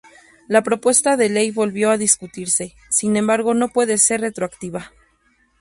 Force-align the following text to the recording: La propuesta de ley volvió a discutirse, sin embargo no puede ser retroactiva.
La 0.47 0.63
propuesta 0.63 1.15
de 1.15 1.29
ley 1.29 1.51
volvió 1.51 1.91
a 1.91 1.97
discutirse, 1.99 2.73
sin 2.89 3.17
embargo 3.17 3.53
no 3.53 3.67
puede 3.69 3.99
ser 3.99 4.21
retroactiva. 4.21 4.91